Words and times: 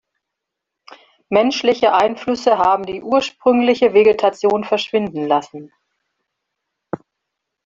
Menschliche 1.29 1.93
Einflüsse 1.93 2.57
haben 2.57 2.87
die 2.87 3.03
ursprüngliche 3.03 3.93
Vegetation 3.93 4.63
verschwinden 4.63 5.27
lassen. 5.27 5.71